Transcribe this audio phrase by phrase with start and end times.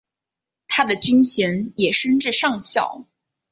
[0.67, 3.03] 他的军衔也升至上校。